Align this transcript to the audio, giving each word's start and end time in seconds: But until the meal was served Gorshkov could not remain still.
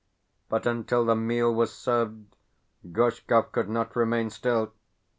But 0.49 0.65
until 0.65 1.05
the 1.05 1.15
meal 1.15 1.53
was 1.53 1.71
served 1.71 2.35
Gorshkov 2.91 3.51
could 3.51 3.69
not 3.69 3.95
remain 3.95 4.31
still. 4.31 4.73